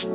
Hey, 0.00 0.06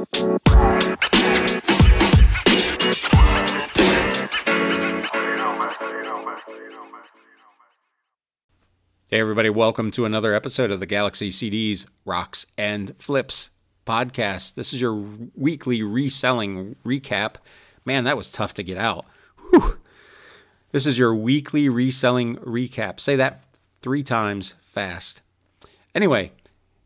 everybody, 9.12 9.52
welcome 9.52 9.92
to 9.92 10.06
another 10.06 10.34
episode 10.34 10.72
of 10.72 10.80
the 10.80 10.88
Galaxy 10.88 11.30
CDs, 11.30 11.86
Rocks, 12.04 12.48
and 12.58 12.98
Flips 12.98 13.52
podcast. 13.86 14.56
This 14.56 14.74
is 14.74 14.82
your 14.82 14.96
weekly 15.36 15.84
reselling 15.84 16.78
recap. 16.84 17.36
Man, 17.86 18.06
that 18.06 18.18
was 18.18 18.32
tough 18.32 18.56
to 18.56 18.64
get 18.64 18.80
out. 18.80 19.06
Whew. 19.52 19.78
This 20.72 20.88
is 20.88 20.98
your 20.98 21.14
weekly 21.14 21.70
reselling 21.70 22.38
recap. 22.38 23.00
Say 23.00 23.16
that 23.18 23.46
three 23.84 24.02
times 24.02 24.56
fast. 24.64 25.22
Anyway, 25.94 26.32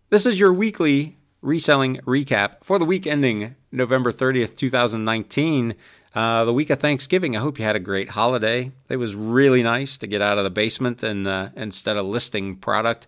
this 0.10 0.26
is 0.26 0.38
your 0.38 0.52
weekly 0.52 1.16
reselling 1.42 1.98
recap 1.98 2.64
for 2.64 2.80
the 2.80 2.86
week 2.86 3.08
ending 3.08 3.56
November 3.72 4.12
30th, 4.12 4.56
2019. 4.56 5.76
Uh, 6.16 6.44
the 6.44 6.54
week 6.54 6.72
of 6.72 6.80
Thanksgiving. 6.80 7.38
I 7.38 7.40
hope 7.40 7.60
you 7.60 7.66
had 7.66 7.76
a 7.76 7.80
great 7.80 8.10
holiday. 8.10 8.72
It 8.90 8.98
was 8.98 9.16
really 9.16 9.62
nice 9.62 9.98
to 10.00 10.08
get 10.08 10.22
out 10.22 10.40
of 10.40 10.44
the 10.44 10.50
basement 10.50 11.04
and 11.04 11.28
uh, 11.28 11.50
instead 11.56 11.98
of 11.98 12.06
listing 12.08 12.56
product, 12.56 13.06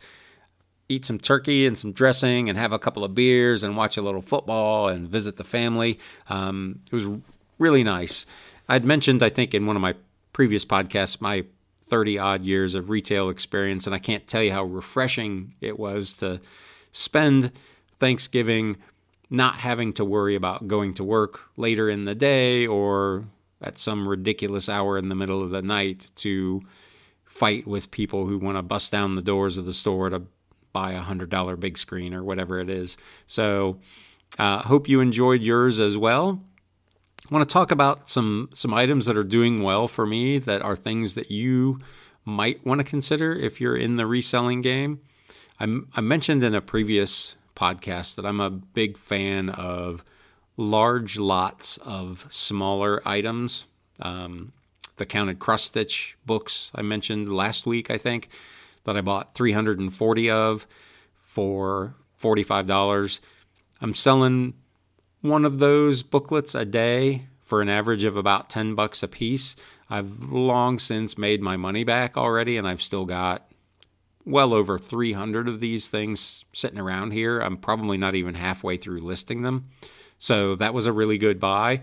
eat 0.87 1.05
some 1.05 1.17
turkey 1.17 1.65
and 1.65 1.77
some 1.77 1.93
dressing 1.93 2.47
and 2.47 2.57
have 2.57 2.71
a 2.71 2.79
couple 2.79 3.03
of 3.03 3.15
beers 3.15 3.63
and 3.63 3.75
watch 3.75 3.97
a 3.97 4.01
little 4.01 4.21
football 4.21 4.87
and 4.87 5.09
visit 5.09 5.37
the 5.37 5.43
family. 5.43 5.99
Um, 6.29 6.81
it 6.85 6.93
was 6.93 7.07
really 7.57 7.83
nice. 7.83 8.25
I'd 8.69 8.85
mentioned, 8.85 9.23
I 9.23 9.29
think, 9.29 9.53
in 9.53 9.65
one 9.65 9.75
of 9.75 9.81
my 9.81 9.95
previous 10.31 10.63
podcasts, 10.63 11.19
my 11.19 11.45
30 11.85 12.19
odd 12.19 12.43
years 12.43 12.75
of 12.75 12.89
retail 12.89 13.29
experience, 13.29 13.85
and 13.85 13.95
I 13.95 13.99
can't 13.99 14.27
tell 14.27 14.43
you 14.43 14.51
how 14.51 14.63
refreshing 14.63 15.55
it 15.59 15.79
was 15.79 16.13
to 16.13 16.39
spend 16.91 17.51
Thanksgiving 18.01 18.77
not 19.29 19.55
having 19.55 19.93
to 19.93 20.03
worry 20.03 20.35
about 20.35 20.67
going 20.67 20.93
to 20.95 21.03
work 21.03 21.51
later 21.55 21.89
in 21.89 22.03
the 22.03 22.15
day 22.15 22.67
or 22.67 23.25
at 23.61 23.77
some 23.77 24.07
ridiculous 24.07 24.67
hour 24.67 24.97
in 24.97 25.07
the 25.07 25.15
middle 25.15 25.41
of 25.41 25.51
the 25.51 25.61
night 25.61 26.09
to 26.15 26.61
fight 27.23 27.65
with 27.65 27.91
people 27.91 28.25
who 28.25 28.39
want 28.39 28.57
to 28.57 28.63
bust 28.63 28.91
down 28.91 29.15
the 29.15 29.21
doors 29.21 29.57
of 29.57 29.65
the 29.65 29.73
store 29.73 30.09
to 30.09 30.23
buy 30.73 30.93
a 30.93 31.01
hundred 31.01 31.29
dollar 31.29 31.55
big 31.55 31.77
screen 31.77 32.13
or 32.13 32.23
whatever 32.23 32.59
it 32.59 32.69
is. 32.69 32.97
So, 33.27 33.77
uh, 34.39 34.63
hope 34.63 34.89
you 34.89 34.99
enjoyed 34.99 35.41
yours 35.41 35.79
as 35.79 35.95
well. 35.95 36.41
I 37.29 37.33
want 37.33 37.47
to 37.47 37.53
talk 37.53 37.71
about 37.71 38.09
some 38.09 38.49
some 38.51 38.73
items 38.73 39.05
that 39.05 39.17
are 39.17 39.23
doing 39.23 39.61
well 39.61 39.87
for 39.87 40.07
me 40.07 40.39
that 40.39 40.63
are 40.63 40.75
things 40.75 41.13
that 41.13 41.29
you 41.29 41.79
might 42.25 42.65
want 42.65 42.79
to 42.79 42.83
consider 42.83 43.31
if 43.33 43.61
you're 43.61 43.77
in 43.77 43.97
the 43.97 44.07
reselling 44.07 44.61
game. 44.61 45.01
I, 45.59 45.81
I 45.93 46.01
mentioned 46.01 46.43
in 46.43 46.55
a 46.55 46.61
previous 46.61 47.37
podcast 47.61 48.15
that 48.15 48.25
I'm 48.25 48.39
a 48.39 48.49
big 48.49 48.97
fan 48.97 49.49
of 49.49 50.03
large 50.57 51.19
lots 51.19 51.77
of 51.77 52.25
smaller 52.29 53.01
items. 53.05 53.65
Um, 54.01 54.53
the 54.95 55.05
counted 55.05 55.39
cross 55.39 55.63
stitch 55.63 56.17
books 56.25 56.71
I 56.73 56.81
mentioned 56.81 57.29
last 57.29 57.65
week, 57.65 57.91
I 57.91 57.97
think, 57.97 58.29
that 58.83 58.97
I 58.97 59.01
bought 59.01 59.35
340 59.35 60.29
of 60.29 60.65
for 61.21 61.95
$45. 62.19 63.19
I'm 63.79 63.93
selling 63.93 64.53
one 65.21 65.45
of 65.45 65.59
those 65.59 66.03
booklets 66.03 66.55
a 66.55 66.65
day 66.65 67.27
for 67.39 67.61
an 67.61 67.69
average 67.69 68.03
of 68.03 68.15
about 68.15 68.49
10 68.49 68.75
bucks 68.75 69.03
a 69.03 69.07
piece. 69.07 69.55
I've 69.89 70.31
long 70.31 70.79
since 70.79 71.17
made 71.17 71.41
my 71.41 71.57
money 71.57 71.83
back 71.83 72.17
already, 72.17 72.57
and 72.57 72.67
I've 72.67 72.81
still 72.81 73.05
got 73.05 73.50
well 74.25 74.53
over 74.53 74.77
300 74.77 75.47
of 75.47 75.59
these 75.59 75.87
things 75.89 76.45
sitting 76.53 76.79
around 76.79 77.11
here. 77.11 77.39
I'm 77.39 77.57
probably 77.57 77.97
not 77.97 78.15
even 78.15 78.35
halfway 78.35 78.77
through 78.77 78.99
listing 79.01 79.41
them. 79.41 79.69
So 80.17 80.55
that 80.55 80.73
was 80.73 80.85
a 80.85 80.93
really 80.93 81.17
good 81.17 81.39
buy. 81.39 81.81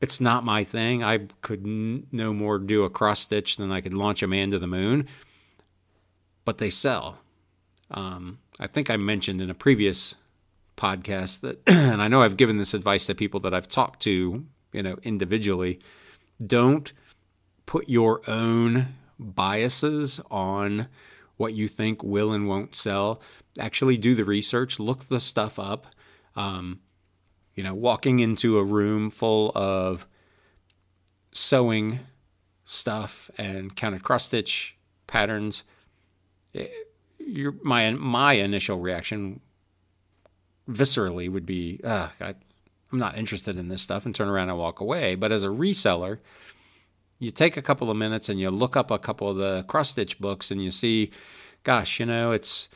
It's 0.00 0.20
not 0.20 0.44
my 0.44 0.64
thing. 0.64 1.02
I 1.02 1.26
could 1.42 1.64
n- 1.64 2.06
no 2.12 2.32
more 2.32 2.58
do 2.58 2.84
a 2.84 2.90
cross 2.90 3.20
stitch 3.20 3.56
than 3.56 3.70
I 3.70 3.80
could 3.80 3.94
launch 3.94 4.22
a 4.22 4.26
man 4.26 4.50
to 4.50 4.58
the 4.58 4.66
moon, 4.66 5.08
but 6.44 6.58
they 6.58 6.70
sell. 6.70 7.18
Um, 7.90 8.38
I 8.58 8.66
think 8.66 8.90
I 8.90 8.96
mentioned 8.96 9.40
in 9.40 9.50
a 9.50 9.54
previous 9.54 10.16
podcast 10.76 11.40
that, 11.40 11.60
and 11.66 12.02
I 12.02 12.08
know 12.08 12.22
I've 12.22 12.36
given 12.36 12.58
this 12.58 12.74
advice 12.74 13.06
to 13.06 13.14
people 13.14 13.40
that 13.40 13.54
I've 13.54 13.68
talked 13.68 14.00
to, 14.02 14.44
you 14.72 14.82
know, 14.82 14.98
individually. 15.02 15.80
Don't 16.44 16.92
put 17.66 17.88
your 17.88 18.28
own 18.28 18.94
biases 19.18 20.20
on 20.30 20.88
what 21.36 21.54
you 21.54 21.68
think 21.68 22.02
will 22.02 22.32
and 22.32 22.48
won't 22.48 22.76
sell. 22.76 23.20
Actually, 23.58 23.96
do 23.96 24.14
the 24.14 24.24
research, 24.24 24.78
look 24.78 25.08
the 25.08 25.20
stuff 25.20 25.58
up. 25.58 25.86
Um, 26.36 26.80
you 27.54 27.62
know, 27.62 27.74
walking 27.74 28.18
into 28.20 28.58
a 28.58 28.64
room 28.64 29.10
full 29.10 29.52
of 29.54 30.06
sewing 31.32 32.00
stuff 32.64 33.30
and 33.38 33.76
counted 33.76 34.02
cross 34.02 34.24
stitch 34.24 34.76
patterns, 35.06 35.62
it, 36.52 36.72
your, 37.18 37.54
my 37.62 37.90
my 37.92 38.34
initial 38.34 38.78
reaction 38.78 39.40
viscerally 40.68 41.30
would 41.30 41.46
be, 41.46 41.80
I, 41.84 42.10
I'm 42.20 42.98
not 42.98 43.16
interested 43.16 43.56
in 43.56 43.68
this 43.68 43.82
stuff, 43.82 44.06
and 44.06 44.14
turn 44.14 44.28
around 44.28 44.48
and 44.48 44.58
walk 44.58 44.80
away. 44.80 45.14
But 45.14 45.30
as 45.30 45.42
a 45.42 45.48
reseller, 45.48 46.18
you 47.24 47.30
take 47.30 47.56
a 47.56 47.62
couple 47.62 47.90
of 47.90 47.96
minutes 47.96 48.28
and 48.28 48.38
you 48.38 48.50
look 48.50 48.76
up 48.76 48.90
a 48.90 48.98
couple 48.98 49.28
of 49.28 49.36
the 49.36 49.64
cross 49.64 49.90
stitch 49.90 50.18
books 50.18 50.50
and 50.50 50.62
you 50.62 50.70
see, 50.70 51.10
gosh, 51.62 51.98
you 51.98 52.06
know, 52.06 52.32
it's 52.32 52.68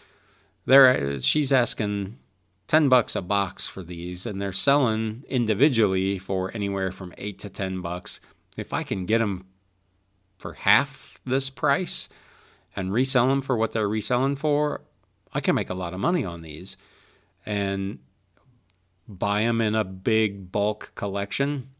there. 0.66 1.18
She's 1.20 1.52
asking 1.52 2.18
ten 2.66 2.88
bucks 2.88 3.16
a 3.16 3.22
box 3.22 3.66
for 3.66 3.82
these, 3.82 4.26
and 4.26 4.40
they're 4.40 4.52
selling 4.52 5.24
individually 5.28 6.18
for 6.18 6.50
anywhere 6.54 6.92
from 6.92 7.14
eight 7.18 7.38
to 7.40 7.48
ten 7.48 7.80
bucks. 7.80 8.20
If 8.56 8.72
I 8.72 8.82
can 8.82 9.06
get 9.06 9.18
them 9.18 9.46
for 10.38 10.52
half 10.52 11.20
this 11.24 11.50
price 11.50 12.08
and 12.76 12.92
resell 12.92 13.28
them 13.28 13.42
for 13.42 13.56
what 13.56 13.72
they're 13.72 13.88
reselling 13.88 14.36
for, 14.36 14.82
I 15.32 15.40
can 15.40 15.54
make 15.54 15.70
a 15.70 15.74
lot 15.74 15.94
of 15.94 16.00
money 16.00 16.24
on 16.24 16.42
these, 16.42 16.76
and 17.46 17.98
buy 19.08 19.42
them 19.42 19.60
in 19.60 19.74
a 19.74 19.84
big 19.84 20.52
bulk 20.52 20.92
collection 20.94 21.70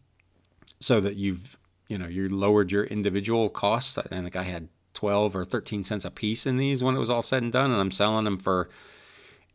so 0.80 1.00
that 1.00 1.16
you've 1.16 1.58
you 1.88 1.98
know, 1.98 2.06
you 2.06 2.28
lowered 2.28 2.70
your 2.70 2.84
individual 2.84 3.48
costs. 3.48 3.98
I 3.98 4.02
think 4.02 4.36
I 4.36 4.44
had 4.44 4.68
12 4.94 5.34
or 5.34 5.44
13 5.44 5.84
cents 5.84 6.04
a 6.04 6.10
piece 6.10 6.46
in 6.46 6.56
these 6.58 6.84
when 6.84 6.94
it 6.94 6.98
was 6.98 7.10
all 7.10 7.22
said 7.22 7.42
and 7.42 7.52
done, 7.52 7.70
and 7.70 7.80
I'm 7.80 7.90
selling 7.90 8.24
them 8.24 8.38
for 8.38 8.68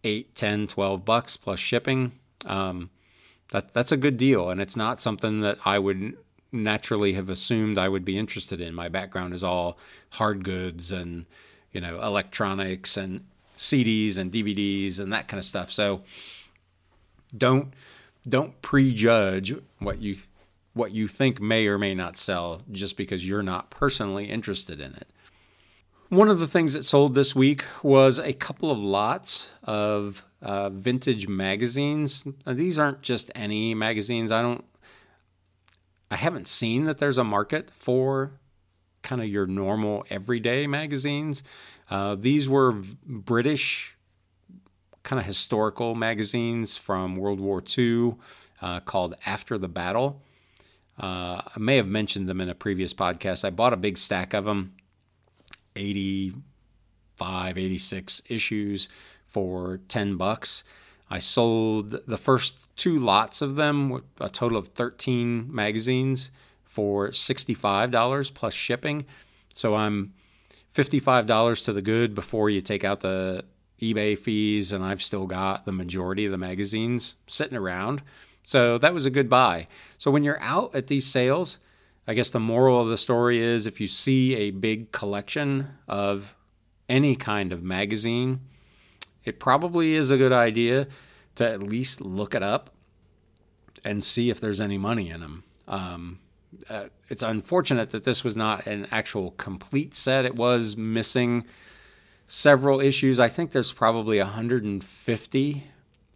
8, 0.03 0.35
10, 0.35 0.67
12 0.67 1.05
bucks 1.05 1.37
plus 1.37 1.59
shipping. 1.59 2.13
Um, 2.45 2.89
that 3.51 3.73
that's 3.73 3.91
a 3.91 3.97
good 3.97 4.17
deal, 4.17 4.49
and 4.49 4.59
it's 4.59 4.75
not 4.75 5.01
something 5.01 5.41
that 5.41 5.59
I 5.63 5.79
would 5.79 6.17
naturally 6.51 7.13
have 7.13 7.29
assumed 7.29 7.77
I 7.77 7.89
would 7.89 8.05
be 8.05 8.17
interested 8.17 8.59
in. 8.61 8.73
My 8.73 8.89
background 8.89 9.33
is 9.33 9.43
all 9.43 9.77
hard 10.11 10.43
goods 10.43 10.91
and 10.91 11.25
you 11.71 11.81
know 11.81 12.01
electronics 12.01 12.97
and 12.97 13.25
CDs 13.57 14.17
and 14.17 14.31
DVDs 14.31 14.99
and 14.99 15.13
that 15.13 15.27
kind 15.27 15.39
of 15.39 15.45
stuff. 15.45 15.71
So 15.71 16.01
don't 17.35 17.73
don't 18.27 18.61
prejudge 18.61 19.53
what 19.79 20.01
you 20.01 20.15
what 20.73 20.91
you 20.91 21.07
think 21.07 21.39
may 21.39 21.67
or 21.67 21.77
may 21.77 21.93
not 21.93 22.17
sell 22.17 22.61
just 22.71 22.97
because 22.97 23.27
you're 23.27 23.43
not 23.43 23.69
personally 23.69 24.25
interested 24.25 24.79
in 24.79 24.93
it. 24.95 25.07
One 26.09 26.29
of 26.29 26.39
the 26.39 26.47
things 26.47 26.73
that 26.73 26.83
sold 26.85 27.15
this 27.15 27.35
week 27.35 27.63
was 27.81 28.19
a 28.19 28.33
couple 28.33 28.69
of 28.69 28.77
lots 28.77 29.51
of 29.63 30.23
uh, 30.41 30.69
vintage 30.69 31.27
magazines. 31.27 32.23
Now, 32.45 32.53
these 32.53 32.77
aren't 32.77 33.01
just 33.01 33.31
any 33.33 33.73
magazines. 33.73 34.31
I 34.31 34.41
don't, 34.41 34.63
I 36.11 36.17
haven't 36.17 36.47
seen 36.47 36.85
that 36.85 36.99
there's 36.99 37.17
a 37.17 37.23
market 37.23 37.71
for 37.71 38.33
kind 39.01 39.21
of 39.21 39.27
your 39.27 39.45
normal 39.45 40.05
everyday 40.09 40.67
magazines. 40.67 41.43
Uh, 41.89 42.15
these 42.15 42.47
were 42.47 42.73
British 43.05 43.95
kind 45.03 45.19
of 45.19 45.25
historical 45.25 45.95
magazines 45.95 46.77
from 46.77 47.17
World 47.17 47.39
War 47.39 47.61
II 47.77 48.15
uh, 48.61 48.79
called 48.79 49.15
After 49.25 49.57
the 49.57 49.67
Battle. 49.67 50.21
Uh, 50.99 51.41
I 51.43 51.59
may 51.59 51.77
have 51.77 51.87
mentioned 51.87 52.29
them 52.29 52.39
in 52.41 52.49
a 52.49 52.55
previous 52.55 52.93
podcast. 52.93 53.43
I 53.43 53.49
bought 53.49 53.73
a 53.73 53.77
big 53.77 53.97
stack 53.97 54.33
of 54.33 54.45
them, 54.45 54.75
85, 55.75 57.57
86 57.57 58.21
issues 58.29 58.89
for 59.25 59.79
10 59.87 60.17
bucks. 60.17 60.63
I 61.09 61.19
sold 61.19 62.07
the 62.07 62.17
first 62.17 62.57
two 62.75 62.97
lots 62.97 63.41
of 63.41 63.55
them, 63.55 64.03
a 64.19 64.29
total 64.29 64.57
of 64.57 64.69
13 64.69 65.53
magazines, 65.53 66.31
for 66.63 67.09
$65 67.09 68.33
plus 68.33 68.53
shipping. 68.53 69.05
So 69.53 69.75
I'm 69.75 70.13
$55 70.75 71.65
to 71.65 71.73
the 71.73 71.81
good 71.83 72.15
before 72.15 72.49
you 72.49 72.61
take 72.61 72.83
out 72.83 73.01
the 73.01 73.45
eBay 73.79 74.17
fees, 74.17 74.71
and 74.71 74.83
I've 74.83 75.03
still 75.03 75.27
got 75.27 75.65
the 75.65 75.71
majority 75.71 76.25
of 76.25 76.31
the 76.31 76.37
magazines 76.37 77.15
sitting 77.27 77.57
around. 77.57 78.01
So 78.43 78.77
that 78.77 78.93
was 78.93 79.05
a 79.05 79.09
good 79.09 79.29
buy. 79.29 79.67
So 79.97 80.11
when 80.11 80.23
you're 80.23 80.41
out 80.41 80.75
at 80.75 80.87
these 80.87 81.05
sales, 81.05 81.59
I 82.07 82.13
guess 82.13 82.29
the 82.29 82.39
moral 82.39 82.81
of 82.81 82.87
the 82.87 82.97
story 82.97 83.41
is 83.41 83.65
if 83.65 83.79
you 83.79 83.87
see 83.87 84.35
a 84.35 84.51
big 84.51 84.91
collection 84.91 85.69
of 85.87 86.35
any 86.89 87.15
kind 87.15 87.53
of 87.53 87.63
magazine, 87.63 88.41
it 89.23 89.39
probably 89.39 89.95
is 89.95 90.11
a 90.11 90.17
good 90.17 90.33
idea 90.33 90.87
to 91.35 91.49
at 91.49 91.63
least 91.63 92.01
look 92.01 92.35
it 92.35 92.43
up 92.43 92.71
and 93.85 94.03
see 94.03 94.29
if 94.29 94.39
there's 94.39 94.61
any 94.61 94.77
money 94.77 95.09
in 95.09 95.21
them. 95.21 95.43
Um, 95.67 96.19
uh, 96.69 96.85
it's 97.09 97.23
unfortunate 97.23 97.91
that 97.91 98.03
this 98.03 98.23
was 98.23 98.35
not 98.35 98.67
an 98.67 98.87
actual 98.91 99.31
complete 99.31 99.95
set. 99.95 100.25
It 100.25 100.35
was 100.35 100.77
missing 100.77 101.45
several 102.27 102.79
issues. 102.79 103.19
I 103.19 103.29
think 103.29 103.51
there's 103.51 103.73
probably 103.73 104.19
150 104.19 105.63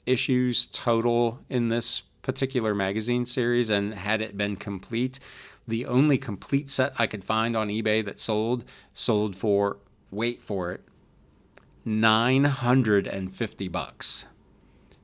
issues 0.05 0.65
total 0.67 1.39
in 1.49 1.69
this 1.69 2.03
particular 2.27 2.75
magazine 2.75 3.25
series, 3.25 3.69
and 3.69 3.93
had 3.93 4.21
it 4.21 4.35
been 4.37 4.57
complete, 4.57 5.17
the 5.65 5.85
only 5.85 6.17
complete 6.17 6.69
set 6.69 6.91
I 6.99 7.07
could 7.07 7.23
find 7.23 7.55
on 7.55 7.69
eBay 7.69 8.03
that 8.03 8.19
sold 8.19 8.65
sold 8.93 9.37
for 9.37 9.77
wait 10.11 10.43
for 10.43 10.73
it 10.73 10.83
950 11.85 13.67
bucks. 13.69 14.25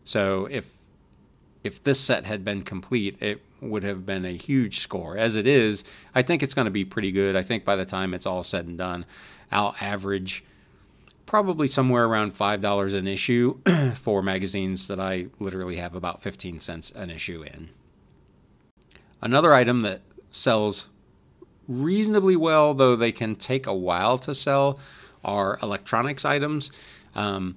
So 0.04 0.50
if 0.52 0.74
if 1.64 1.82
this 1.82 2.02
set 2.02 2.26
had 2.26 2.44
been 2.44 2.62
complete, 2.62 3.16
it 3.22 3.42
would 3.62 3.84
have 3.84 4.06
been 4.06 4.26
a 4.26 4.36
huge 4.36 4.80
score. 4.80 5.18
As 5.18 5.38
it 5.38 5.48
is, 5.48 5.86
I 6.14 6.24
think 6.24 6.44
it's 6.44 6.54
going 6.54 6.66
to 6.66 6.72
be 6.72 6.84
pretty 6.84 7.14
good. 7.14 7.38
I 7.38 7.42
think 7.42 7.64
by 7.64 7.78
the 7.78 7.86
time 7.86 8.14
it's 8.14 8.26
all 8.26 8.44
said 8.44 8.68
and 8.68 8.78
done, 8.78 9.06
I'll 9.50 9.76
average 9.80 10.44
probably 11.26 11.68
somewhere 11.68 12.06
around 12.06 12.36
$5 12.36 12.94
an 12.94 13.08
issue 13.08 13.60
for 13.96 14.22
magazines 14.22 14.88
that 14.88 15.00
I 15.00 15.28
literally 15.40 15.78
have 15.78 15.96
about 15.96 16.22
15 16.22 16.60
cents 16.60 16.92
an 16.92 17.10
issue 17.10 17.44
in. 17.44 17.70
Another 19.22 19.54
item 19.54 19.82
that 19.82 20.02
sells 20.32 20.90
reasonably 21.68 22.36
well, 22.36 22.74
though 22.74 22.96
they 22.96 23.12
can 23.12 23.36
take 23.36 23.68
a 23.68 23.74
while 23.74 24.18
to 24.20 24.36
sell, 24.36 24.80
are 25.24 25.58
electronics 25.64 26.26
items. 26.26 26.72
Um, 27.16 27.56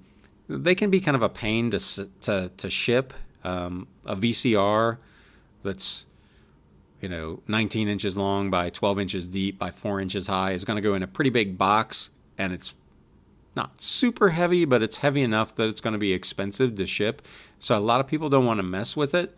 they 0.49 0.75
can 0.75 0.91
be 0.91 1.01
kind 1.01 1.17
of 1.17 1.23
a 1.23 1.29
pain 1.29 1.71
to 1.73 2.09
to, 2.23 2.51
to 2.57 2.71
ship. 2.71 3.13
Um, 3.43 3.89
a 4.05 4.17
VCR 4.17 4.99
that's 5.63 6.05
you 7.01 7.09
know 7.09 7.43
19 7.49 7.89
inches 7.89 8.17
long 8.17 8.51
by 8.51 8.71
12 8.71 8.99
inches 8.99 9.29
deep 9.29 9.59
by 9.59 9.71
4 9.71 10.01
inches 10.01 10.27
high 10.27 10.53
is 10.53 10.65
going 10.65 10.77
to 10.77 10.81
go 10.81 10.95
in 10.95 11.03
a 11.03 11.07
pretty 11.07 11.31
big 11.31 11.59
box, 11.59 12.11
and 12.39 12.53
it's 12.53 12.75
not 13.57 13.83
super 13.83 14.31
heavy, 14.31 14.65
but 14.65 14.83
it's 14.83 14.99
heavy 14.99 15.23
enough 15.23 15.55
that 15.57 15.69
it's 15.69 15.81
going 15.81 15.93
to 15.93 15.99
be 15.99 16.13
expensive 16.13 16.77
to 16.77 16.87
ship. 16.87 17.23
So 17.59 17.77
a 17.77 17.81
lot 17.81 18.01
of 18.01 18.07
people 18.07 18.29
don't 18.29 18.45
want 18.45 18.59
to 18.59 18.63
mess 18.63 18.97
with 18.97 19.15
it. 19.15 19.37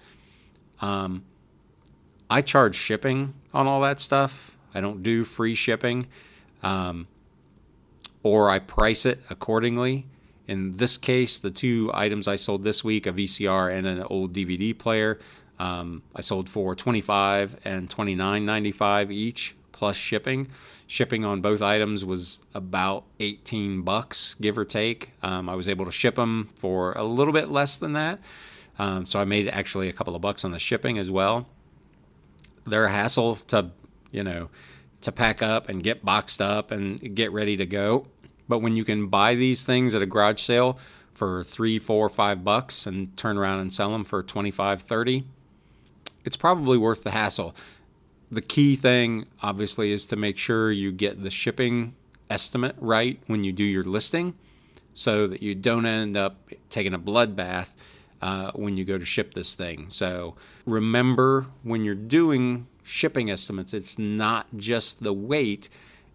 Um, 0.81 1.25
I 2.29 2.43
charge 2.43 2.75
shipping 2.75 3.35
on 3.55 3.67
all 3.67 3.81
that 3.83 4.01
stuff. 4.01 4.57
I 4.75 4.81
don't 4.81 5.03
do 5.03 5.25
free 5.25 5.55
shipping. 5.55 6.09
Um, 6.63 7.07
or 8.23 8.51
I 8.51 8.59
price 8.59 9.07
it 9.07 9.21
accordingly. 9.31 10.07
In 10.47 10.73
this 10.73 10.97
case, 10.97 11.39
the 11.39 11.51
two 11.51 11.91
items 11.95 12.27
I 12.27 12.37
sold 12.37 12.65
this 12.65 12.83
week, 12.83 13.07
a 13.07 13.13
VCR 13.13 13.73
and 13.73 13.87
an 13.87 14.03
old 14.03 14.33
DVD 14.33 14.77
player, 14.77 15.19
um, 15.59 16.03
I 16.15 16.21
sold 16.21 16.49
for 16.49 16.75
25 16.75 17.57
and 17.65 17.89
29.95 17.89 19.13
each 19.13 19.55
plus 19.79 19.97
shipping. 19.97 20.49
Shipping 20.89 21.25
on 21.25 21.41
both 21.41 21.63
items 21.63 22.05
was 22.05 22.39
about 22.53 23.05
18 23.21 23.83
bucks, 23.83 24.35
give 24.41 24.59
or 24.59 24.65
take. 24.65 25.13
Um, 25.23 25.49
I 25.49 25.55
was 25.55 25.69
able 25.69 25.85
to 25.85 25.93
ship 25.93 26.17
them 26.17 26.51
for 26.57 26.93
a 26.93 27.05
little 27.05 27.33
bit 27.33 27.49
less 27.49 27.77
than 27.77 27.93
that. 27.93 28.19
Um, 28.77 29.07
so 29.07 29.21
I 29.21 29.25
made 29.25 29.49
actually 29.49 29.89
a 29.89 29.93
couple 29.93 30.17
of 30.17 30.21
bucks 30.21 30.45
on 30.45 30.51
the 30.51 30.59
shipping 30.59 30.99
as 30.99 31.13
well. 31.13 31.47
They're 32.65 32.87
a 32.87 32.91
hassle 32.91 33.37
to, 33.37 33.71
you 34.11 34.25
know, 34.25 34.51
to 35.03 35.13
pack 35.13 35.43
up 35.43 35.69
and 35.69 35.81
get 35.81 36.05
boxed 36.05 36.43
up 36.43 36.73
and 36.73 37.15
get 37.15 37.31
ready 37.31 37.57
to 37.57 37.65
go. 37.65 38.09
But 38.49 38.59
when 38.59 38.75
you 38.75 38.85
can 38.85 39.07
buy 39.07 39.37
these 39.37 39.65
things 39.65 39.95
at 39.95 40.03
a 40.03 40.07
garage 40.07 40.43
sale 40.43 40.77
for 41.13 41.45
three, 41.45 41.79
four, 41.79 42.09
five 42.09 42.43
bucks 42.43 42.85
and 42.85 43.17
turn 43.17 43.39
around 43.39 43.61
and 43.61 43.73
sell 43.73 43.93
them 43.93 44.05
for 44.05 44.25
25, 44.25 44.83
30, 44.83 45.25
it's 46.25 46.37
probably 46.37 46.77
worth 46.77 47.05
the 47.05 47.13
hassle. 47.13 47.55
The 48.31 48.43
key 48.43 48.77
thing, 48.77 49.27
obviously, 49.43 49.93
is 49.93 50.05
to 50.07 50.17
make 50.17 50.37
sure 50.37 50.71
you 50.71 50.93
get 50.93 51.23
the 51.23 51.31
shipping 51.31 51.95
estimate 52.29 52.77
right 52.79 53.19
when 53.27 53.43
you 53.45 53.53
do 53.53 53.65
your 53.65 53.85
listing 53.85 54.35
so 54.95 55.27
that 55.27 55.43
you 55.43 55.55
don't 55.55 55.87
end 55.87 56.17
up 56.17 56.37
taking 56.69 56.93
a 56.93 56.99
bloodbath 56.99 57.71
uh, 58.21 58.51
when 58.53 58.77
you 58.77 58.85
go 58.85 58.99
to 58.99 59.05
ship 59.05 59.35
this 59.35 59.55
thing. 59.55 59.87
So 59.91 60.35
remember 60.67 61.47
when 61.63 61.85
you're 61.85 61.95
doing 61.95 62.67
shipping 62.83 63.31
estimates, 63.31 63.73
it's 63.73 63.99
not 63.99 64.47
just 64.57 65.03
the 65.03 65.13
weight, 65.13 65.69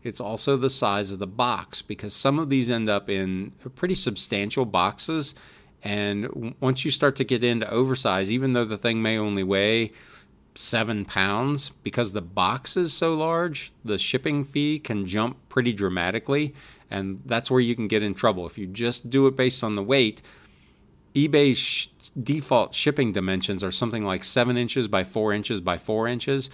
it's 0.03 0.19
also 0.19 0.57
the 0.57 0.69
size 0.69 1.11
of 1.11 1.19
the 1.19 1.27
box 1.27 1.81
because 1.81 2.13
some 2.13 2.39
of 2.39 2.49
these 2.49 2.69
end 2.69 2.89
up 2.89 3.09
in 3.09 3.53
pretty 3.75 3.95
substantial 3.95 4.65
boxes. 4.65 5.33
And 5.81 6.55
once 6.59 6.83
you 6.85 6.91
start 6.91 7.15
to 7.17 7.23
get 7.23 7.43
into 7.43 7.69
oversize, 7.69 8.31
even 8.31 8.53
though 8.53 8.65
the 8.65 8.77
thing 8.77 9.01
may 9.01 9.17
only 9.17 9.43
weigh 9.43 9.91
seven 10.55 11.05
pounds, 11.05 11.71
because 11.83 12.13
the 12.13 12.21
box 12.21 12.77
is 12.77 12.93
so 12.93 13.13
large, 13.13 13.71
the 13.83 13.97
shipping 13.97 14.43
fee 14.43 14.79
can 14.79 15.05
jump 15.05 15.37
pretty 15.49 15.73
dramatically. 15.73 16.53
And 16.89 17.21
that's 17.25 17.49
where 17.49 17.59
you 17.59 17.75
can 17.75 17.87
get 17.87 18.03
in 18.03 18.13
trouble. 18.13 18.45
If 18.45 18.57
you 18.57 18.67
just 18.67 19.09
do 19.09 19.25
it 19.27 19.35
based 19.35 19.63
on 19.63 19.75
the 19.75 19.83
weight, 19.83 20.21
eBay's 21.15 21.57
sh- 21.57 21.87
default 22.21 22.73
shipping 22.73 23.11
dimensions 23.11 23.63
are 23.63 23.71
something 23.71 24.03
like 24.03 24.23
seven 24.23 24.57
inches 24.57 24.87
by 24.87 25.03
four 25.03 25.33
inches 25.33 25.61
by 25.61 25.77
four 25.77 26.07
inches. 26.07 26.49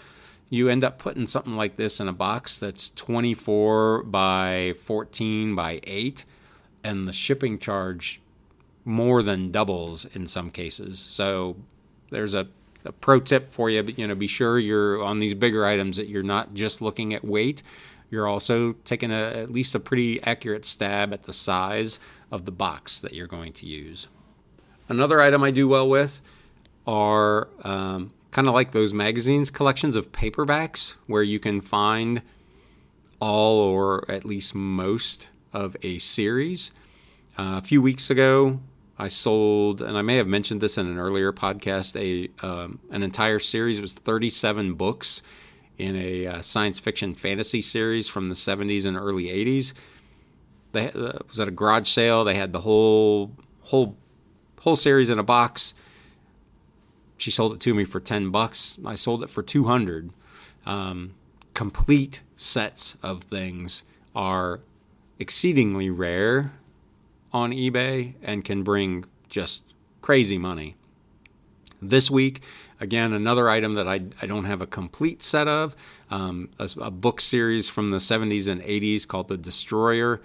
You 0.49 0.69
end 0.69 0.83
up 0.83 0.97
putting 0.97 1.27
something 1.27 1.55
like 1.55 1.77
this 1.77 1.99
in 1.99 2.07
a 2.07 2.13
box 2.13 2.57
that's 2.57 2.89
24 2.89 4.03
by 4.03 4.73
14 4.81 5.55
by 5.55 5.79
8, 5.83 6.25
and 6.83 7.07
the 7.07 7.13
shipping 7.13 7.59
charge 7.59 8.21
more 8.83 9.21
than 9.21 9.51
doubles 9.51 10.05
in 10.05 10.25
some 10.25 10.49
cases. 10.49 10.99
So 10.99 11.57
there's 12.09 12.33
a, 12.33 12.47
a 12.85 12.91
pro 12.91 13.19
tip 13.19 13.53
for 13.53 13.69
you. 13.69 13.83
but 13.83 13.97
You 13.97 14.07
know, 14.07 14.15
be 14.15 14.27
sure 14.27 14.59
you're 14.59 15.03
on 15.03 15.19
these 15.19 15.33
bigger 15.33 15.65
items 15.65 15.97
that 15.97 16.07
you're 16.07 16.23
not 16.23 16.53
just 16.53 16.81
looking 16.81 17.13
at 17.13 17.23
weight. 17.23 17.61
You're 18.09 18.27
also 18.27 18.73
taking 18.85 19.11
a, 19.11 19.15
at 19.15 19.49
least 19.51 19.75
a 19.75 19.79
pretty 19.79 20.21
accurate 20.23 20.65
stab 20.65 21.13
at 21.13 21.23
the 21.23 21.33
size 21.33 21.99
of 22.31 22.45
the 22.45 22.51
box 22.51 22.99
that 22.99 23.13
you're 23.13 23.27
going 23.27 23.53
to 23.53 23.65
use. 23.65 24.07
Another 24.87 25.21
item 25.21 25.43
I 25.43 25.51
do 25.51 25.67
well 25.67 25.87
with 25.87 26.21
are 26.87 27.49
um, 27.63 28.11
kind 28.31 28.47
of 28.47 28.53
like 28.53 28.71
those 28.71 28.93
magazines 28.93 29.51
collections 29.51 29.95
of 29.95 30.11
paperbacks 30.11 30.95
where 31.05 31.21
you 31.21 31.39
can 31.39 31.61
find 31.61 32.23
all 33.19 33.59
or 33.59 34.09
at 34.09 34.25
least 34.25 34.55
most 34.55 35.29
of 35.53 35.75
a 35.83 35.99
series. 35.99 36.71
Uh, 37.37 37.55
a 37.57 37.61
few 37.61 37.81
weeks 37.81 38.09
ago, 38.09 38.59
I 38.99 39.07
sold, 39.07 39.81
and 39.81 39.97
I 39.97 40.01
may 40.01 40.17
have 40.17 40.27
mentioned 40.27 40.59
this 40.59 40.77
in 40.77 40.85
an 40.85 40.99
earlier 40.99 41.31
podcast, 41.31 41.95
a 41.95 42.29
um, 42.45 42.79
an 42.91 43.01
entire 43.01 43.39
series. 43.39 43.77
It 43.77 43.81
was 43.81 43.93
37 43.93 44.73
books 44.73 45.21
in 45.77 45.95
a 45.95 46.27
uh, 46.27 46.41
science 46.41 46.79
fiction 46.79 47.15
fantasy 47.15 47.61
series 47.61 48.09
from 48.09 48.25
the 48.25 48.35
70s 48.35 48.85
and 48.85 48.97
early 48.97 49.25
80s. 49.25 49.73
They 50.73 50.91
uh, 50.91 51.19
was 51.29 51.39
at 51.39 51.47
a 51.47 51.51
garage 51.51 51.87
sale. 51.87 52.25
They 52.25 52.35
had 52.35 52.51
the 52.51 52.59
whole 52.59 53.31
whole 53.61 53.95
whole 54.59 54.75
series 54.75 55.09
in 55.09 55.17
a 55.17 55.23
box. 55.23 55.73
She 57.17 57.31
sold 57.31 57.53
it 57.53 57.61
to 57.61 57.73
me 57.73 57.85
for 57.85 58.01
10 58.01 58.31
bucks. 58.31 58.77
I 58.85 58.95
sold 58.95 59.23
it 59.23 59.29
for 59.29 59.41
200. 59.41 60.11
Um, 60.65 61.15
complete 61.53 62.21
sets 62.35 62.97
of 63.01 63.23
things 63.23 63.83
are 64.13 64.59
exceedingly 65.19 65.89
rare 65.89 66.51
on 67.31 67.51
eBay 67.51 68.13
and 68.23 68.43
can 68.43 68.63
bring 68.63 69.05
just 69.29 69.63
crazy 70.01 70.37
money. 70.37 70.75
This 71.81 72.11
week, 72.11 72.41
again, 72.79 73.13
another 73.13 73.49
item 73.49 73.73
that 73.73 73.87
I, 73.87 74.01
I 74.21 74.25
don't 74.25 74.45
have 74.45 74.61
a 74.61 74.67
complete 74.67 75.23
set 75.23 75.47
of 75.47 75.75
um, 76.09 76.49
a, 76.59 76.69
a, 76.79 76.91
book 76.91 77.21
series 77.21 77.69
from 77.69 77.91
the 77.91 77.97
70s 77.97 78.47
and 78.47 78.61
80s 78.61 79.07
called 79.07 79.27
The 79.27 79.37
Destroyer. 79.37 80.21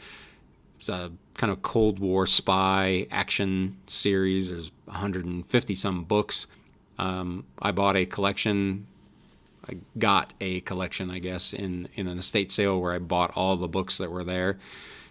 It's 0.79 0.89
a 0.89 1.13
kind 1.35 1.53
of 1.53 1.63
Cold 1.63 1.99
War 1.99 2.27
spy 2.27 3.07
action 3.11 3.77
series. 3.87 4.51
There's 4.51 4.71
150 4.87 5.75
some 5.75 6.05
books. 6.05 6.47
Um, 6.99 7.45
I 7.61 7.73
bought 7.73 7.97
a 7.97 8.07
collection. 8.07 8.87
I 9.69 9.77
got 9.99 10.33
a 10.41 10.61
collection, 10.61 11.11
I 11.11 11.19
guess, 11.19 11.53
in 11.53 11.89
in 11.95 12.07
an 12.07 12.19
estate 12.19 12.53
sale 12.53 12.81
where 12.81 12.93
I 12.93 12.99
bought 12.99 13.33
all 13.35 13.57
the 13.57 13.69
books 13.69 13.99
that 13.99 14.11
were 14.11 14.25
there, 14.25 14.59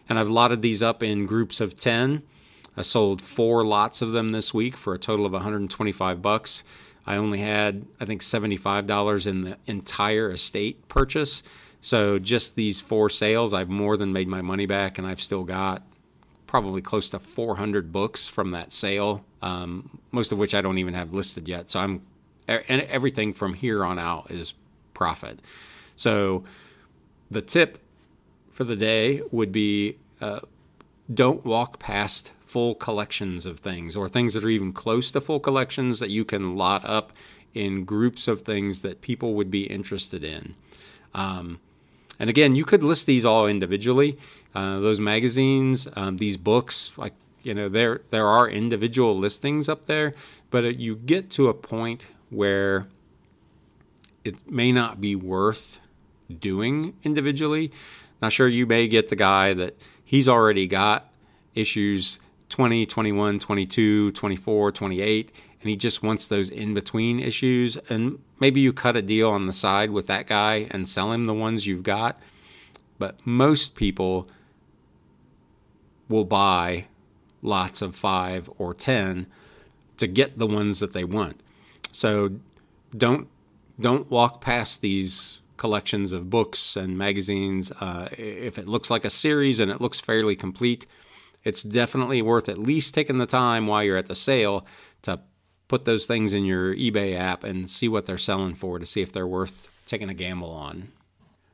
and 0.10 0.19
I've 0.19 0.29
lotted 0.29 0.62
these 0.62 0.83
up 0.83 1.01
in 1.03 1.25
groups 1.25 1.62
of 1.62 1.77
ten. 1.77 2.24
I 2.75 2.81
sold 2.81 3.22
four 3.22 3.63
lots 3.63 4.01
of 4.01 4.12
them 4.12 4.29
this 4.29 4.53
week 4.53 4.75
for 4.75 4.93
a 4.93 5.00
total 5.00 5.25
of 5.25 5.33
125 5.33 6.22
bucks. 6.22 6.63
I 7.05 7.17
only 7.17 7.39
had, 7.39 7.86
I 8.00 8.05
think, 8.05 8.22
$75 8.22 9.27
in 9.27 9.41
the 9.41 9.57
entire 9.67 10.31
estate 10.31 10.88
purchase. 10.88 11.43
So 11.81 12.17
just 12.17 12.55
these 12.55 12.79
four 12.79 13.10
sales, 13.10 13.53
I've 13.53 13.69
more 13.69 13.98
than 13.98 14.13
made 14.13 14.27
my 14.27 14.41
money 14.41 14.65
back, 14.65 14.98
and 14.98 15.05
I've 15.05 15.22
still 15.22 15.43
got 15.43 15.83
probably 16.48 16.81
close 16.81 17.10
to 17.10 17.19
400 17.19 17.91
books 17.91 18.27
from 18.27 18.51
that 18.51 18.72
sale, 18.72 19.25
um, 19.41 20.00
most 20.12 20.31
of 20.31 20.38
which 20.38 20.55
I 20.55 20.62
don't 20.62 20.77
even 20.77 20.93
have 20.93 21.13
listed 21.13 21.48
yet. 21.48 21.69
So 21.69 21.79
I'm 21.79 22.01
and 22.48 22.81
everything 22.81 23.33
from 23.33 23.53
here 23.53 23.86
on 23.86 23.98
out 23.98 24.29
is 24.29 24.53
profit. 24.93 25.41
So 25.95 26.43
the 27.31 27.41
tip 27.41 27.79
for 28.53 28.63
the 28.63 28.75
day 28.75 29.19
would 29.31 29.51
be 29.51 29.98
uh, 30.22 30.39
don't 31.12 31.43
walk 31.43 31.79
past 31.79 32.31
full 32.39 32.75
collections 32.75 33.48
of 33.48 33.60
things 33.60 33.98
or 33.98 34.07
things 34.07 34.36
that 34.36 34.43
are 34.43 34.50
even 34.50 34.72
close 34.72 35.10
to 35.10 35.19
full 35.19 35.39
collections 35.39 36.00
that 36.00 36.12
you 36.12 36.24
can 36.24 36.55
lot 36.55 36.88
up 36.88 37.12
in 37.55 37.83
groups 37.83 38.27
of 38.27 38.43
things 38.43 38.81
that 38.81 39.01
people 39.01 39.33
would 39.33 39.50
be 39.50 39.63
interested 39.63 40.24
in. 40.24 40.53
Um, 41.15 41.60
and 42.19 42.29
again, 42.29 42.53
you 42.53 42.63
could 42.63 42.83
list 42.83 43.07
these 43.07 43.25
all 43.25 43.48
individually. 43.48 44.19
Uh, 44.53 44.79
those 44.79 45.00
magazines, 45.00 45.88
um, 45.95 46.17
these 46.17 46.38
books, 46.38 46.93
like 46.95 47.13
you 47.41 47.55
know, 47.55 47.67
there 47.67 48.01
there 48.12 48.27
are 48.27 48.48
individual 48.48 49.17
listings 49.17 49.67
up 49.67 49.88
there, 49.88 50.13
but 50.51 50.77
you 50.77 50.95
get 50.95 51.31
to 51.31 51.50
a 51.50 51.55
point 51.55 52.07
where 52.29 52.88
it 54.24 54.50
may 54.50 54.72
not 54.72 55.01
be 55.01 55.15
worth 55.15 55.79
doing 56.39 56.93
individually. 57.03 57.72
Now, 58.23 58.29
sure, 58.29 58.47
you 58.47 58.65
may 58.65 58.87
get 58.87 59.09
the 59.09 59.17
guy 59.17 59.53
that 59.53 59.75
he's 60.01 60.29
already 60.29 60.65
got 60.65 61.11
issues 61.55 62.19
20, 62.47 62.85
21, 62.85 63.37
22, 63.37 64.11
24, 64.11 64.71
28, 64.71 65.31
and 65.59 65.69
he 65.69 65.75
just 65.75 66.01
wants 66.01 66.27
those 66.27 66.49
in 66.49 66.73
between 66.73 67.19
issues. 67.19 67.75
And 67.89 68.19
maybe 68.39 68.61
you 68.61 68.71
cut 68.71 68.95
a 68.95 69.01
deal 69.01 69.29
on 69.29 69.45
the 69.45 69.51
side 69.51 69.91
with 69.91 70.07
that 70.07 70.27
guy 70.27 70.69
and 70.71 70.87
sell 70.87 71.11
him 71.11 71.25
the 71.25 71.33
ones 71.33 71.67
you've 71.67 71.83
got. 71.83 72.17
But 72.97 73.17
most 73.27 73.75
people 73.75 74.29
will 76.07 76.23
buy 76.23 76.85
lots 77.41 77.81
of 77.81 77.93
five 77.93 78.49
or 78.57 78.73
10 78.73 79.27
to 79.97 80.07
get 80.07 80.39
the 80.39 80.47
ones 80.47 80.79
that 80.79 80.93
they 80.93 81.03
want. 81.03 81.41
So 81.91 82.39
don't 82.95 83.27
don't 83.77 84.09
walk 84.09 84.39
past 84.39 84.79
these 84.79 85.41
collections 85.63 86.12
of 86.12 86.29
books 86.29 86.75
and 86.75 86.98
magazines. 86.98 87.72
Uh, 87.79 88.10
if 88.17 88.58
it 88.58 88.67
looks 88.67 88.91
like 88.91 89.05
a 89.05 89.10
series 89.10 89.62
and 89.62 89.72
it 89.72 89.79
looks 89.79 89.98
fairly 89.98 90.36
complete, 90.36 90.86
it's 91.46 91.63
definitely 91.63 92.22
worth 92.22 92.50
at 92.50 92.58
least 92.58 92.93
taking 92.93 93.17
the 93.17 93.25
time 93.25 93.65
while 93.65 93.82
you're 93.82 93.96
at 93.96 94.08
the 94.08 94.13
sale 94.13 94.65
to 95.03 95.22
put 95.70 95.86
those 95.86 96.05
things 96.05 96.34
in 96.34 96.43
your 96.43 96.75
eBay 96.75 97.15
app 97.15 97.46
and 97.46 97.70
see 97.70 97.88
what 97.88 98.05
they're 98.05 98.17
selling 98.17 98.53
for 98.53 98.77
to 98.77 98.86
see 98.86 99.01
if 99.01 99.13
they're 99.13 99.25
worth 99.25 99.70
taking 99.86 100.10
a 100.10 100.13
gamble 100.13 100.51
on. 100.51 100.89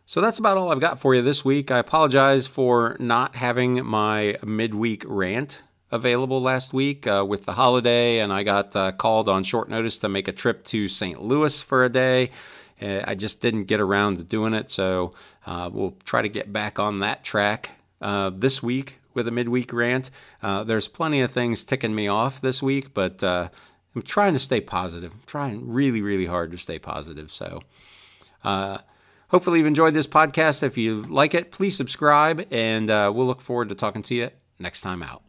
So 0.07 0.21
that's 0.21 0.39
about 0.39 0.57
all 0.57 0.71
I've 0.71 0.79
got 0.79 0.99
for 0.99 1.13
you 1.13 1.21
this 1.21 1.45
week. 1.45 1.69
I 1.69 1.77
apologize 1.77 2.47
for 2.47 2.97
not 2.99 3.35
having 3.35 3.85
my 3.85 4.37
midweek 4.43 5.03
rant 5.05 5.61
available 5.91 6.41
last 6.41 6.73
week 6.73 7.05
uh, 7.05 7.23
with 7.27 7.45
the 7.45 7.51
holiday, 7.51 8.17
and 8.17 8.33
I 8.33 8.41
got 8.41 8.75
uh, 8.75 8.91
called 8.91 9.29
on 9.29 9.43
short 9.43 9.69
notice 9.69 9.99
to 9.99 10.09
make 10.09 10.27
a 10.27 10.31
trip 10.31 10.65
to 10.65 10.87
St. 10.87 11.21
Louis 11.21 11.61
for 11.61 11.85
a 11.85 11.89
day. 11.89 12.31
Uh, 12.81 13.01
I 13.05 13.15
just 13.15 13.41
didn't 13.41 13.65
get 13.65 13.79
around 13.79 14.17
to 14.17 14.23
doing 14.23 14.53
it, 14.53 14.71
so 14.71 15.13
uh, 15.45 15.69
we'll 15.71 15.95
try 16.05 16.21
to 16.21 16.29
get 16.29 16.51
back 16.51 16.79
on 16.79 16.99
that 16.99 17.23
track 17.23 17.71
uh, 18.01 18.31
this 18.33 18.63
week 18.63 18.97
with 19.13 19.27
a 19.27 19.31
midweek 19.31 19.73
rant. 19.73 20.09
Uh, 20.41 20.63
there's 20.63 20.87
plenty 20.87 21.21
of 21.21 21.31
things 21.31 21.63
ticking 21.63 21.93
me 21.93 22.07
off 22.07 22.41
this 22.41 22.61
week, 22.61 22.93
but 22.93 23.23
I'm 23.23 24.01
trying 24.03 24.33
to 24.33 24.39
stay 24.39 24.61
positive. 24.61 25.11
I'm 25.11 25.23
trying 25.25 25.69
really, 25.71 26.01
really 26.01 26.25
hard 26.25 26.51
to 26.51 26.57
stay 26.57 26.79
positive. 26.79 27.31
So, 27.31 27.61
hopefully, 28.43 29.59
you've 29.59 29.67
enjoyed 29.67 29.93
this 29.93 30.07
podcast. 30.07 30.63
If 30.63 30.77
you 30.77 31.01
like 31.03 31.33
it, 31.33 31.51
please 31.51 31.75
subscribe, 31.75 32.45
and 32.51 32.87
we'll 32.87 33.27
look 33.27 33.41
forward 33.41 33.69
to 33.69 33.75
talking 33.75 34.03
to 34.03 34.15
you 34.15 34.29
next 34.59 34.81
time 34.81 35.03
out. 35.03 35.28